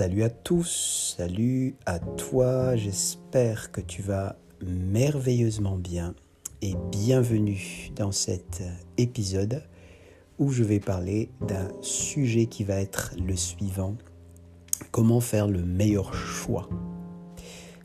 Salut 0.00 0.22
à 0.22 0.30
tous, 0.30 1.14
salut 1.18 1.76
à 1.84 1.98
toi, 1.98 2.74
j'espère 2.74 3.70
que 3.70 3.82
tu 3.82 4.00
vas 4.00 4.36
merveilleusement 4.64 5.76
bien 5.76 6.14
et 6.62 6.72
bienvenue 6.90 7.90
dans 7.96 8.10
cet 8.10 8.62
épisode 8.96 9.62
où 10.38 10.52
je 10.52 10.64
vais 10.64 10.80
parler 10.80 11.28
d'un 11.46 11.68
sujet 11.82 12.46
qui 12.46 12.64
va 12.64 12.80
être 12.80 13.14
le 13.22 13.36
suivant, 13.36 13.94
comment 14.90 15.20
faire 15.20 15.48
le 15.48 15.62
meilleur 15.66 16.14
choix? 16.14 16.66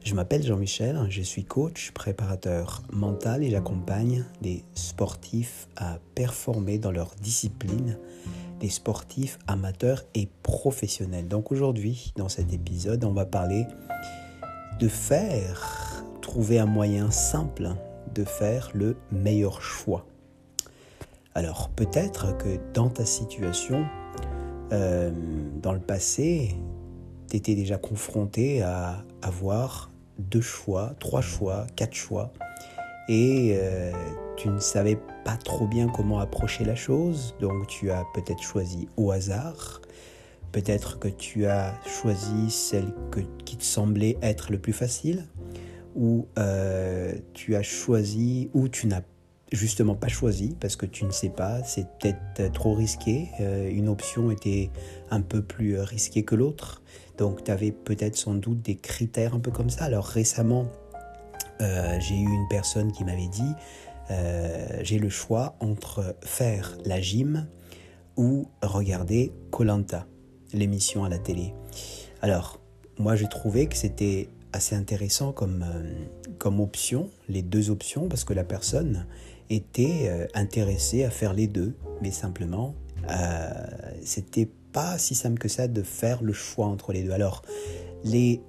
Je 0.01 0.15
m'appelle 0.15 0.43
Jean-Michel, 0.43 1.05
je 1.09 1.21
suis 1.21 1.43
coach, 1.43 1.91
préparateur 1.91 2.81
mental 2.93 3.43
et 3.43 3.49
j'accompagne 3.49 4.23
des 4.41 4.63
sportifs 4.73 5.67
à 5.75 5.99
performer 6.13 6.77
dans 6.77 6.91
leur 6.91 7.13
discipline 7.15 7.99
sportifs 8.69 9.39
amateurs 9.47 10.03
et 10.13 10.27
professionnels. 10.43 11.27
Donc 11.27 11.51
aujourd'hui, 11.51 12.13
dans 12.15 12.29
cet 12.29 12.53
épisode, 12.53 13.03
on 13.03 13.13
va 13.13 13.25
parler 13.25 13.65
de 14.79 14.87
faire, 14.87 16.03
trouver 16.21 16.59
un 16.59 16.65
moyen 16.65 17.11
simple 17.11 17.69
de 18.13 18.23
faire 18.23 18.71
le 18.73 18.97
meilleur 19.11 19.61
choix. 19.61 20.05
Alors 21.33 21.69
peut-être 21.69 22.37
que 22.37 22.59
dans 22.73 22.89
ta 22.89 23.05
situation, 23.05 23.85
euh, 24.71 25.11
dans 25.61 25.73
le 25.73 25.79
passé, 25.79 26.55
tu 27.29 27.37
étais 27.37 27.55
déjà 27.55 27.77
confronté 27.77 28.61
à 28.61 29.03
avoir 29.21 29.91
deux 30.17 30.41
choix, 30.41 30.93
trois 30.99 31.21
choix, 31.21 31.67
quatre 31.75 31.93
choix, 31.93 32.31
et 33.09 33.57
euh, 33.59 33.91
tu 34.35 34.49
ne 34.49 34.59
savais 34.59 34.99
pas 35.23 35.37
trop 35.37 35.67
bien 35.67 35.87
comment 35.87 36.19
approcher 36.19 36.65
la 36.65 36.75
chose, 36.75 37.35
donc 37.39 37.67
tu 37.67 37.91
as 37.91 38.05
peut-être 38.13 38.41
choisi 38.41 38.87
au 38.97 39.11
hasard, 39.11 39.81
peut-être 40.51 40.99
que 40.99 41.07
tu 41.07 41.45
as 41.45 41.73
choisi 41.85 42.49
celle 42.49 42.93
qui 43.45 43.57
te 43.57 43.63
semblait 43.63 44.17
être 44.21 44.51
le 44.51 44.59
plus 44.59 44.73
facile, 44.73 45.25
ou 45.95 46.27
euh, 46.37 47.13
tu 47.33 47.55
as 47.55 47.63
choisi, 47.63 48.49
ou 48.53 48.67
tu 48.67 48.87
n'as 48.87 49.01
justement 49.51 49.95
pas 49.95 50.07
choisi 50.07 50.55
parce 50.59 50.75
que 50.75 50.85
tu 50.85 51.05
ne 51.05 51.11
sais 51.11 51.29
pas, 51.29 51.63
c'est 51.63 51.87
peut-être 51.99 52.51
trop 52.51 52.73
risqué, 52.73 53.29
euh, 53.39 53.69
une 53.69 53.87
option 53.87 54.31
était 54.31 54.69
un 55.11 55.21
peu 55.21 55.41
plus 55.41 55.79
risquée 55.79 56.23
que 56.23 56.35
l'autre, 56.35 56.81
donc 57.17 57.43
tu 57.43 57.51
avais 57.51 57.71
peut-être 57.71 58.15
sans 58.15 58.33
doute 58.33 58.61
des 58.61 58.75
critères 58.75 59.35
un 59.35 59.39
peu 59.39 59.51
comme 59.51 59.69
ça. 59.69 59.85
Alors 59.85 60.05
récemment, 60.05 60.67
euh, 61.61 61.97
j'ai 61.99 62.15
eu 62.15 62.27
une 62.27 62.47
personne 62.49 62.91
qui 62.91 63.03
m'avait 63.05 63.27
dit 63.27 63.53
euh, 64.11 64.79
j'ai 64.81 64.99
le 64.99 65.09
choix 65.09 65.55
entre 65.59 66.15
faire 66.21 66.77
la 66.85 67.01
gym 67.01 67.47
ou 68.17 68.47
regarder 68.61 69.33
Colanta, 69.51 70.07
l'émission 70.53 71.03
à 71.03 71.09
la 71.09 71.17
télé. 71.17 71.53
Alors, 72.21 72.61
moi 72.97 73.15
j'ai 73.15 73.27
trouvé 73.27 73.67
que 73.67 73.75
c'était 73.75 74.29
assez 74.53 74.75
intéressant 74.75 75.31
comme, 75.31 75.65
euh, 75.67 76.05
comme 76.37 76.59
option, 76.59 77.09
les 77.27 77.41
deux 77.41 77.69
options, 77.69 78.07
parce 78.07 78.23
que 78.23 78.33
la 78.33 78.43
personne 78.43 79.05
était 79.49 80.27
intéressée 80.33 81.03
à 81.03 81.11
faire 81.11 81.33
les 81.33 81.45
deux, 81.45 81.75
mais 82.01 82.09
simplement, 82.09 82.73
c'était 84.01 84.49
pas 84.73 84.97
si 84.97 85.13
simple 85.13 85.37
que 85.37 85.47
ça 85.47 85.67
de 85.67 85.83
faire 85.83 86.23
le 86.23 86.33
choix 86.33 86.65
entre 86.65 86.93
les 86.93 87.03
deux. 87.03 87.11
Alors, 87.11 87.43
les, 88.03 88.41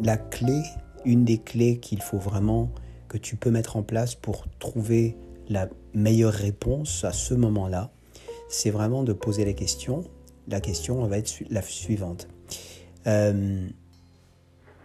la 0.00 0.16
clé 0.16 0.62
une 1.04 1.24
des 1.24 1.38
clés 1.38 1.78
qu'il 1.78 2.02
faut 2.02 2.18
vraiment 2.18 2.70
que 3.14 3.18
tu 3.18 3.36
peux 3.36 3.52
mettre 3.52 3.76
en 3.76 3.84
place 3.84 4.16
pour 4.16 4.46
trouver 4.58 5.16
la 5.48 5.68
meilleure 5.92 6.32
réponse 6.32 7.04
à 7.04 7.12
ce 7.12 7.32
moment-là, 7.34 7.92
c'est 8.48 8.70
vraiment 8.70 9.04
de 9.04 9.12
poser 9.12 9.44
la 9.44 9.52
question. 9.52 10.02
La 10.48 10.60
question 10.60 11.06
va 11.06 11.18
être 11.18 11.44
la 11.48 11.62
suivante. 11.62 12.26
Euh, 13.06 13.68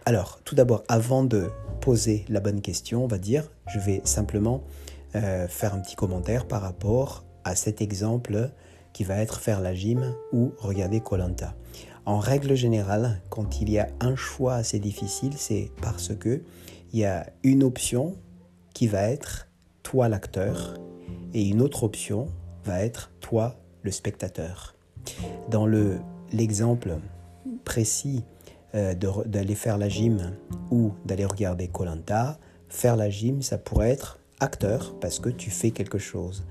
alors, 0.04 0.38
tout 0.44 0.54
d'abord, 0.54 0.84
avant 0.86 1.24
de 1.24 1.50
poser 1.80 2.24
la 2.28 2.38
bonne 2.38 2.60
question, 2.60 3.02
on 3.02 3.08
va 3.08 3.18
dire, 3.18 3.50
je 3.66 3.80
vais 3.80 4.00
simplement 4.04 4.62
euh, 5.16 5.48
faire 5.48 5.74
un 5.74 5.80
petit 5.80 5.96
commentaire 5.96 6.46
par 6.46 6.62
rapport 6.62 7.24
à 7.42 7.56
cet 7.56 7.82
exemple 7.82 8.52
qui 8.92 9.02
va 9.02 9.16
être 9.16 9.40
faire 9.40 9.60
la 9.60 9.74
gym 9.74 10.14
ou 10.32 10.52
regarder 10.58 11.00
Colanta. 11.00 11.56
En 12.06 12.20
règle 12.20 12.54
générale, 12.54 13.22
quand 13.28 13.60
il 13.60 13.70
y 13.70 13.80
a 13.80 13.88
un 13.98 14.14
choix 14.14 14.54
assez 14.54 14.78
difficile, 14.78 15.32
c'est 15.36 15.72
parce 15.82 16.14
que 16.14 16.42
il 16.92 17.00
y 17.00 17.04
a 17.04 17.26
une 17.42 17.62
option 17.62 18.16
qui 18.74 18.86
va 18.86 19.02
être 19.02 19.48
toi 19.82 20.08
l'acteur 20.08 20.74
et 21.34 21.46
une 21.46 21.60
autre 21.60 21.84
option 21.84 22.28
va 22.64 22.84
être 22.84 23.10
toi 23.20 23.56
le 23.82 23.90
spectateur. 23.90 24.74
Dans 25.48 25.66
le 25.66 26.00
l'exemple 26.32 26.98
précis 27.64 28.22
euh, 28.74 28.94
d'aller 28.94 29.54
faire 29.54 29.78
la 29.78 29.88
gym 29.88 30.36
ou 30.70 30.92
d'aller 31.04 31.24
regarder 31.24 31.68
Colanta, 31.68 32.38
faire 32.68 32.96
la 32.96 33.10
gym, 33.10 33.42
ça 33.42 33.58
pourrait 33.58 33.90
être 33.90 34.18
acteur 34.38 34.94
parce 35.00 35.18
que 35.18 35.28
tu 35.28 35.50
fais 35.50 35.70
quelque 35.70 35.98
chose. 35.98 36.44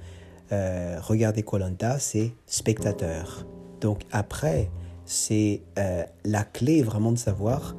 Euh, 0.51 0.99
regarder 1.01 1.43
Colanta, 1.43 1.99
c'est 1.99 2.33
spectateur. 2.45 3.45
Donc 3.81 4.01
après, 4.11 4.69
c'est 5.05 5.61
euh, 5.77 6.03
la 6.25 6.43
clé 6.43 6.81
vraiment 6.81 7.11
de 7.11 7.17
savoir 7.17 7.75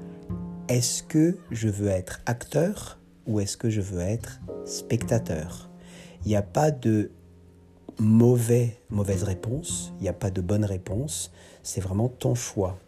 est-ce 0.70 1.02
que 1.02 1.36
je 1.50 1.68
veux 1.68 1.88
être 1.88 2.20
acteur 2.26 3.00
ou 3.26 3.40
est-ce 3.40 3.56
que 3.56 3.70
je 3.70 3.80
veux 3.80 4.00
être 4.00 4.40
spectateur? 4.64 5.68
Il 6.24 6.28
n'y 6.28 6.36
a 6.36 6.42
pas 6.42 6.70
de 6.70 7.10
mauvais, 7.98 8.78
mauvaise 8.88 9.24
réponse, 9.24 9.92
il 9.98 10.02
n'y 10.02 10.08
a 10.08 10.12
pas 10.12 10.30
de 10.30 10.40
bonne 10.40 10.64
réponse, 10.64 11.32
c'est 11.64 11.80
vraiment 11.80 12.08
ton 12.08 12.36
choix. 12.36 12.78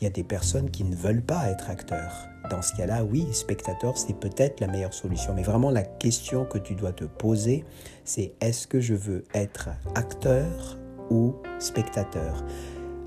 Il 0.00 0.04
y 0.04 0.06
a 0.06 0.10
des 0.10 0.24
personnes 0.24 0.70
qui 0.70 0.84
ne 0.84 0.96
veulent 0.96 1.22
pas 1.22 1.50
être 1.50 1.68
acteurs. 1.68 2.28
Dans 2.50 2.62
ce 2.62 2.74
cas-là, 2.76 3.04
oui, 3.04 3.26
spectateur, 3.32 3.98
c'est 3.98 4.18
peut-être 4.18 4.60
la 4.60 4.66
meilleure 4.66 4.94
solution. 4.94 5.34
Mais 5.34 5.42
vraiment, 5.42 5.70
la 5.70 5.82
question 5.82 6.46
que 6.46 6.56
tu 6.56 6.76
dois 6.76 6.92
te 6.92 7.04
poser, 7.04 7.66
c'est 8.06 8.32
est-ce 8.40 8.66
que 8.66 8.80
je 8.80 8.94
veux 8.94 9.24
être 9.34 9.68
acteur 9.96 10.78
ou 11.10 11.34
spectateur? 11.58 12.42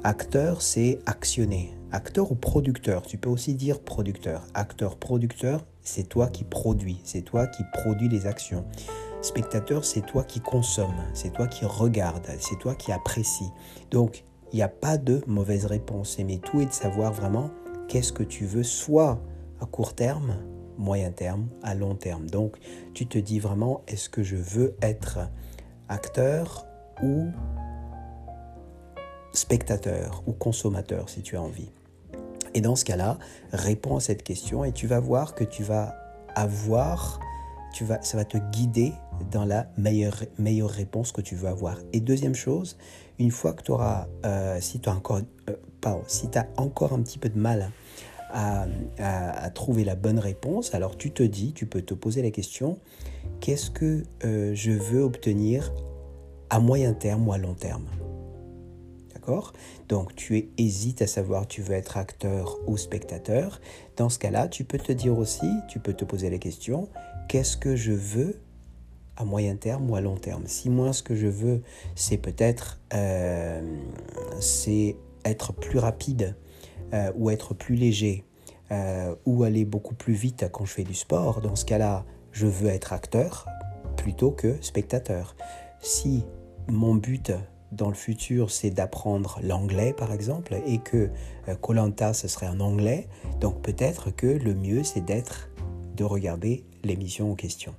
Acteur, 0.04 0.62
c'est 0.62 1.00
actionner. 1.08 1.74
Acteur 1.94 2.32
ou 2.32 2.36
producteur, 2.36 3.02
tu 3.02 3.18
peux 3.18 3.30
aussi 3.30 3.54
dire 3.54 3.82
producteur. 3.82 4.46
Acteur, 4.54 4.96
producteur, 4.96 5.66
c'est 5.82 6.08
toi 6.08 6.30
qui 6.30 6.46
produis, 6.46 7.02
c'est 7.04 7.22
toi 7.22 7.48
qui 7.48 7.64
produis 7.74 8.08
les 8.08 8.28
actions. 8.28 8.64
Spectateur, 9.22 9.84
c'est 9.84 10.06
toi 10.06 10.24
qui 10.24 10.40
consomme, 10.40 10.96
c'est 11.14 11.34
toi 11.34 11.48
qui 11.48 11.66
regarde, 11.66 12.26
c'est 12.40 12.58
toi 12.58 12.76
qui 12.76 12.94
apprécie. 12.94 13.50
Donc, 13.92 14.24
il 14.54 14.56
n'y 14.56 14.62
a 14.62 14.70
pas 14.70 14.98
de 14.98 15.22
mauvaise 15.28 15.66
réponse. 15.66 16.18
Mais 16.20 16.38
tout 16.38 16.62
est 16.62 16.66
de 16.68 16.72
savoir 16.72 17.12
vraiment 17.12 17.52
qu'est-ce 17.90 18.14
que 18.14 18.24
tu 18.24 18.46
veux, 18.46 18.64
soit 18.64 19.20
à 19.60 19.66
court 19.66 19.94
terme, 19.94 20.38
moyen 20.78 21.12
terme, 21.12 21.50
à 21.62 21.76
long 21.76 21.96
terme. 21.96 22.30
Donc, 22.30 22.56
tu 22.94 23.06
te 23.06 23.18
dis 23.18 23.40
vraiment, 23.40 23.82
est-ce 23.90 24.10
que 24.10 24.24
je 24.24 24.38
veux 24.38 24.78
être 24.82 25.20
acteur 25.90 26.66
ou 27.04 27.28
spectateur 29.34 30.24
ou 30.26 30.32
consommateur 30.32 31.10
si 31.10 31.22
tu 31.22 31.36
as 31.36 31.42
envie? 31.42 31.70
Et 32.54 32.62
dans 32.62 32.76
ce 32.76 32.86
cas-là, 32.86 33.18
réponds 33.54 33.98
à 33.98 34.00
cette 34.00 34.24
question 34.24 34.64
et 34.64 34.72
tu 34.72 34.88
vas 34.88 35.00
voir 35.00 35.36
que 35.36 35.44
tu 35.44 35.64
vas 35.64 35.96
avoir, 36.36 37.20
tu 37.74 37.86
vas, 37.86 38.02
ça 38.02 38.18
va 38.18 38.26
te 38.26 38.38
guider 38.38 38.94
dans 39.32 39.46
la 39.46 39.68
meilleure, 39.78 40.24
meilleure 40.38 40.70
réponse 40.70 41.12
que 41.12 41.22
tu 41.22 41.36
veux 41.36 41.48
avoir. 41.48 41.78
Et 41.94 42.00
deuxième 42.00 42.36
chose, 42.36 42.78
une 43.20 43.32
fois 43.32 43.54
que 43.54 43.64
tu 43.64 43.72
auras, 43.72 44.08
euh, 44.26 44.58
si 44.60 44.80
tu 44.80 44.90
as 44.90 44.94
encore, 44.94 45.22
euh, 45.50 45.56
as 45.86 46.48
encore 46.58 46.94
un 46.94 47.02
petit 47.02 47.18
peu 47.18 47.30
de 47.30 47.40
mal 47.40 47.72
à, 48.34 48.66
à, 48.98 49.50
trouver 49.50 49.84
la 49.84 49.96
bonne 49.96 50.20
réponse, 50.20 50.74
alors 50.74 50.98
tu 50.98 51.12
te 51.12 51.24
dis, 51.24 51.54
tu 51.54 51.66
peux 51.66 51.82
te 51.82 51.94
poser 51.94 52.22
la 52.22 52.32
question, 52.32 52.80
qu'est-ce 53.42 53.70
que 53.70 54.04
euh, 54.24 54.56
je 54.56 54.72
veux 54.72 55.02
obtenir 55.02 55.74
à 56.50 56.60
moyen 56.60 56.94
terme 56.94 57.28
ou 57.28 57.34
à 57.34 57.38
long 57.38 57.54
terme? 57.54 57.86
Donc 59.88 60.16
tu 60.16 60.52
hésites 60.58 61.02
à 61.02 61.08
savoir 61.08 61.48
tu 61.48 61.62
veux 61.62 61.74
être 61.74 61.98
acteur 61.98 62.58
ou 62.68 62.78
spectateur. 62.78 63.60
Dans 63.98 64.10
ce 64.10 64.20
cas-là, 64.20 64.48
tu 64.48 64.64
peux 64.64 64.78
te 64.78 64.92
dire 64.92 65.18
aussi, 65.18 65.50
tu 65.70 65.80
peux 65.80 65.94
te 65.94 66.06
poser 66.06 66.30
la 66.30 66.38
question, 66.38 66.90
qu'est-ce 67.28 67.58
que 67.58 67.76
je 67.76 67.92
veux 67.92 68.42
à 69.18 69.26
moyen 69.26 69.56
terme 69.56 69.90
ou 69.90 69.96
à 69.96 70.02
long 70.02 70.16
terme? 70.16 70.44
Si 70.48 70.70
moi 70.70 70.94
ce 70.94 71.04
que 71.04 71.16
je 71.16 71.28
veux, 71.28 71.62
c'est 71.96 72.18
peut-être 72.18 72.80
euh, 72.94 73.62
c'est 74.40 74.96
être 75.26 75.54
plus 75.54 75.80
rapide 75.80 76.36
euh, 76.94 77.12
ou 77.16 77.30
être 77.30 77.54
plus 77.54 77.76
léger 77.76 78.26
euh, 78.72 79.16
ou 79.26 79.44
aller 79.44 79.66
beaucoup 79.66 79.96
plus 79.96 80.14
vite 80.14 80.46
quand 80.52 80.66
je 80.66 80.74
fais 80.74 80.84
du 80.84 80.94
sport, 80.94 81.42
dans 81.42 81.56
ce 81.56 81.66
cas-là, 81.66 82.06
je 82.32 82.48
veux 82.48 82.70
être 82.70 82.94
acteur 82.94 83.46
plutôt 83.98 84.32
que 84.32 84.56
spectateur. 84.62 85.36
Si 85.82 86.24
mon 86.68 86.96
but 86.96 87.34
dans 87.72 87.88
le 87.88 87.96
futur, 87.96 88.52
c'est 88.52 88.70
d'apprendre 88.70 89.40
l'anglais, 89.42 89.94
par 89.94 90.12
exemple, 90.12 90.56
et 90.66 90.80
que 90.80 91.10
euh, 91.48 91.56
Colanta, 91.56 92.14
ce 92.14 92.28
serait 92.28 92.48
en 92.48 92.60
anglais. 92.60 93.08
Donc 93.40 93.62
peut-être 93.62 94.12
que 94.12 94.28
le 94.28 94.54
mieux, 94.54 94.84
c'est 94.84 95.04
d'être, 95.04 95.50
de 95.96 96.04
regarder 96.04 96.64
l'émission 96.84 97.32
en 97.32 97.36
question. 97.36 97.74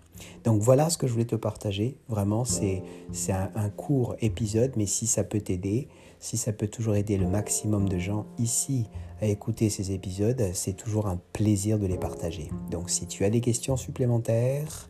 Donc 0.44 0.62
voilà 0.62 0.88
ce 0.88 0.98
que 0.98 1.06
je 1.06 1.12
voulais 1.12 1.24
te 1.24 1.36
partager. 1.36 1.96
Vraiment, 2.08 2.44
c'est 2.44 2.82
un, 3.28 3.50
un 3.54 3.70
court 3.70 4.16
épisode, 4.20 4.72
mais 4.76 4.86
si 4.86 5.06
ça 5.06 5.24
peut 5.24 5.40
t'aider, 5.40 5.88
si 6.20 6.36
ça 6.36 6.52
peut 6.52 6.68
toujours 6.68 6.94
aider 6.94 7.18
le 7.18 7.26
maximum 7.26 7.88
de 7.88 7.98
gens 7.98 8.26
ici 8.38 8.86
à 9.20 9.26
écouter 9.26 9.70
ces 9.70 9.92
épisodes, 9.92 10.50
c'est 10.52 10.76
toujours 10.76 11.06
un 11.06 11.20
plaisir 11.32 11.78
de 11.78 11.86
les 11.86 11.98
partager. 11.98 12.48
Donc 12.70 12.90
si 12.90 13.06
tu 13.06 13.24
as 13.24 13.30
des 13.30 13.40
questions 13.40 13.76
supplémentaires, 13.76 14.88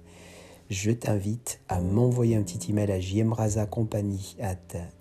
je 0.73 0.91
t'invite 0.91 1.61
à 1.69 1.81
m'envoyer 1.81 2.35
un 2.35 2.43
petit 2.43 2.71
email 2.71 2.91
à 2.91 2.99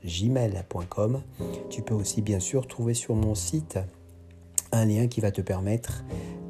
gmail.com. 0.03 1.21
Tu 1.69 1.81
peux 1.81 1.93
aussi 1.93 2.21
bien 2.21 2.41
sûr 2.41 2.67
trouver 2.67 2.93
sur 2.93 3.15
mon 3.15 3.35
site 3.35 3.79
un 4.73 4.85
lien 4.85 5.07
qui 5.07 5.21
va 5.21 5.31
te 5.31 5.39
permettre 5.39 6.03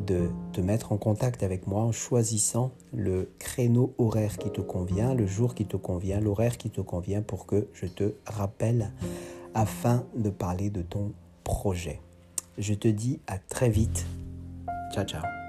de 0.07 0.31
te 0.53 0.62
mettre 0.62 0.91
en 0.91 0.97
contact 0.97 1.44
avec 1.44 1.68
moi 1.68 1.83
en 1.83 1.91
choisissant 1.91 2.71
le 2.94 3.31
créneau 3.38 3.94
horaire 4.00 4.39
qui 4.39 4.50
te 4.50 4.62
convient, 4.62 5.13
le 5.13 5.27
jour 5.27 5.53
qui 5.53 5.65
te 5.65 5.77
convient, 5.77 6.19
l'horaire 6.19 6.57
qui 6.57 6.71
te 6.71 6.81
convient 6.81 7.21
pour 7.21 7.45
que 7.45 7.67
je 7.74 7.85
te 7.85 8.15
rappelle 8.25 8.91
afin 9.53 10.03
de 10.15 10.31
parler 10.31 10.71
de 10.71 10.81
ton 10.81 11.13
projet. 11.44 12.01
Je 12.57 12.74
te 12.74 12.88
dis 12.88 13.19
à 13.27 13.38
très 13.38 13.69
vite. 13.69 14.03
Ciao 14.91 15.06
ciao. 15.06 15.40